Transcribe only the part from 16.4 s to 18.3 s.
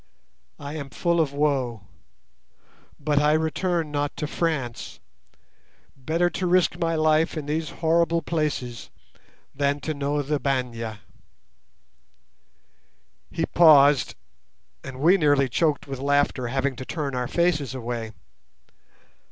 having to turn our faces away.